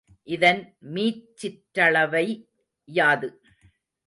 [0.27, 0.61] இதன்
[0.93, 2.25] மீச்சிற்றளவை
[2.87, 3.29] யாது?